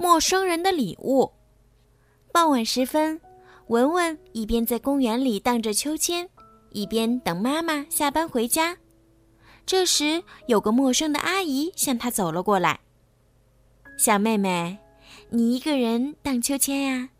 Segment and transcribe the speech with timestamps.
[0.00, 1.30] 陌生人的礼物。
[2.32, 3.20] 傍晚时分，
[3.66, 6.26] 文文一边在公园里荡着秋千，
[6.70, 8.78] 一边等妈妈下班回家。
[9.66, 12.80] 这时，有个陌生的阿姨向他走了过来。
[13.98, 14.78] 小妹妹，
[15.28, 17.10] 你一个人荡秋千呀？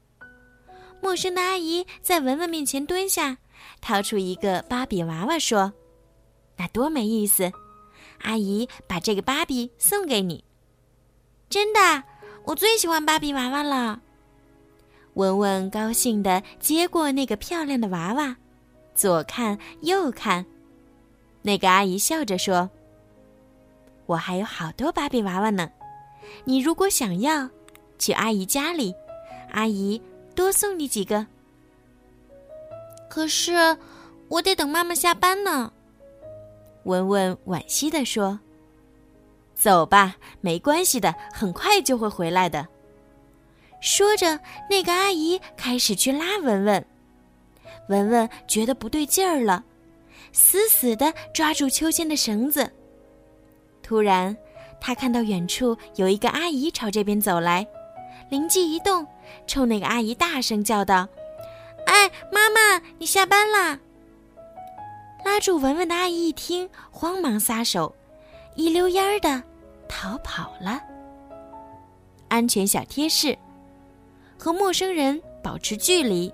[1.03, 3.37] 陌生的阿姨在文文面前蹲下，
[3.83, 5.75] 掏出一个芭比娃娃，说
[6.57, 7.53] ：“那多没意思！
[8.23, 10.45] 阿姨把这个芭比送给你。”
[11.51, 12.05] 真的，
[12.45, 14.01] 我最喜欢芭比娃娃了。
[15.15, 18.37] 文文高兴地接过那个漂亮的娃娃，
[18.95, 20.47] 左看右看。
[21.43, 22.71] 那个阿姨笑着说
[24.07, 25.71] ：“我还有好多芭比娃娃呢。”
[26.45, 27.49] 你如果想要，
[27.99, 28.95] 去阿姨家里，
[29.51, 30.01] 阿姨
[30.35, 31.27] 多送你几个。
[33.09, 33.77] 可是，
[34.29, 35.73] 我得等妈妈下班呢。
[36.85, 38.39] 文文惋惜地说
[39.61, 42.67] ：“走吧，没关系的，很快就会回来的。”
[43.83, 46.87] 说着，那个阿姨开始去拉文文。
[47.89, 49.63] 文文觉得不对劲儿了，
[50.33, 52.73] 死死的抓住秋千的绳子。
[53.83, 54.35] 突然。
[54.83, 57.67] 他看到远处有一个阿姨朝这边走来，
[58.31, 59.07] 灵机一动，
[59.47, 61.07] 冲那个阿姨大声叫道
[61.85, 63.79] ：“哎，妈妈，你下班啦！”
[65.23, 67.95] 拉住文文的阿姨一听，慌忙撒手，
[68.55, 69.43] 一溜烟儿的
[70.01, 70.81] 逃跑了。
[72.29, 73.37] 安全小贴士：
[74.39, 76.33] 和陌生人保持距离。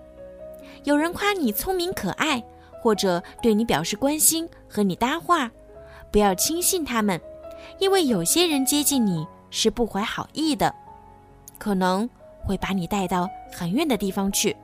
[0.84, 2.40] 有人夸你聪明可爱，
[2.80, 5.50] 或者对你表示关心，和你搭话，
[6.12, 7.20] 不要轻信他们。
[7.80, 10.72] 因为有些人接近你是不怀好意的，
[11.58, 12.08] 可能
[12.44, 14.56] 会把你带到很远的地方去。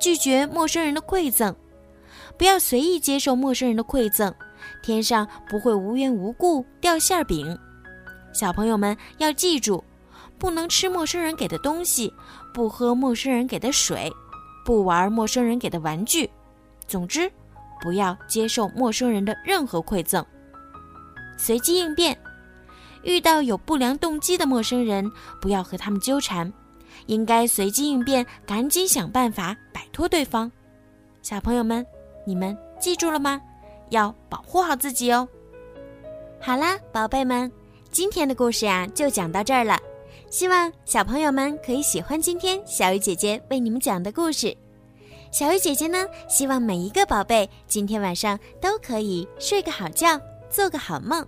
[0.00, 1.54] 拒绝陌生人的馈赠，
[2.36, 4.34] 不要随意接受陌生人的馈赠，
[4.82, 7.56] 天上不会无缘无故掉馅饼。
[8.32, 9.82] 小朋友们要记住，
[10.38, 12.12] 不能吃陌生人给的东西，
[12.52, 14.12] 不喝陌生人给的水，
[14.64, 16.28] 不玩陌生人给的玩具。
[16.86, 17.30] 总之，
[17.80, 20.24] 不要接受陌生人的任何馈赠。
[21.36, 22.16] 随机应变，
[23.02, 26.52] 遇到有不良动机的陌生人，不要和他们纠缠，
[27.06, 30.50] 应该随机应变，赶紧想办法摆脱对方。
[31.20, 31.84] 小朋友们，
[32.26, 33.40] 你们记住了吗？
[33.90, 35.28] 要保护好自己哦。
[36.40, 37.50] 好啦，宝贝们，
[37.92, 39.78] 今天的故事呀就讲到这儿了。
[40.30, 44.56] 希望小朋友们可以喜欢今天小鱼姐姐为你们讲的故事。
[45.30, 50.18] 小鱼姐姐呢，希望每一个宝贝今天晚上都可以睡个好觉。
[50.48, 51.26] 做个好梦。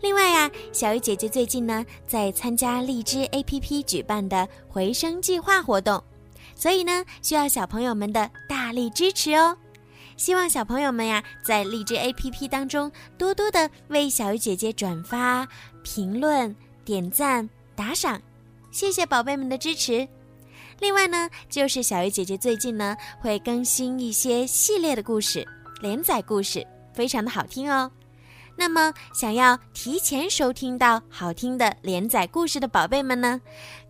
[0.00, 6.02] 另外呀，小鱼姐姐最近呢在参加荔枝 APP 举办的回声计划活动，
[6.56, 9.56] 所以呢需要小朋友们的大力支持哦。
[10.16, 15.46] 希望小朋友们呀在荔枝 APP 当中多多的为小鱼姐姐转发、
[15.82, 16.54] 评论、
[16.84, 18.20] 点赞、打赏，
[18.70, 20.08] 谢谢宝贝们的支持。
[20.80, 25.46] 另外呢，就是小鱼姐姐最近呢会更新一些系列的故事、
[25.80, 27.90] 连载故事，非常的好听哦。
[28.58, 33.38] 那么，想要提前收听到好听的连载故事的宝贝们呢，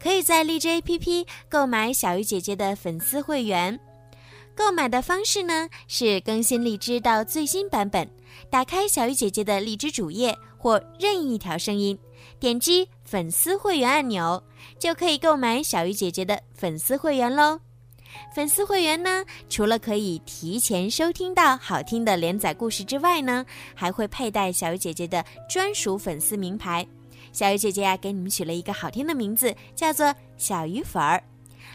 [0.03, 3.79] 可以在荔枝 APP 购买小鱼姐姐的粉丝会员。
[4.57, 8.11] 购买的方式呢是更新荔枝到最新版本，
[8.49, 11.97] 打开小鱼姐姐的荔枝主页或任意一条声音，
[12.41, 14.43] 点击粉丝会员按钮，
[14.79, 17.61] 就可以购买小鱼姐姐的粉丝会员喽。
[18.35, 26.87] 粉丝会员呢，除了可以提前收听到好听的连载故事之外呢，还会佩戴小鱼姐姐的专属粉丝名牌。
[27.31, 31.23] 小鱼姐姐呀，给你们取了一个好听的名字，叫做小鱼粉儿。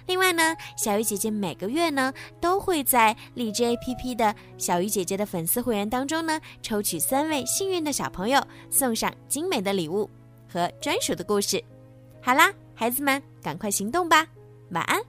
[0.07, 10.09] 另外呢，小鱼姐姐每个月呢，都会在荔枝 APP 的小鱼姐姐的粉丝会员当中呢，抽取三位幸运的小朋友，送上精美的礼物
[10.47, 11.63] 和专属的故事。
[12.21, 14.27] 好啦，孩子们，赶快行动吧，
[14.71, 15.01] 晚安。